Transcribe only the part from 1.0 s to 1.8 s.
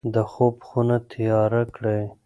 تیاره